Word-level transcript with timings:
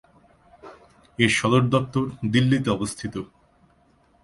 এর 1.19 1.31
সদর 1.39 1.63
দপ্তর 1.73 2.03
দিল্লিতে 2.33 2.69
অবস্থিত। 2.69 3.15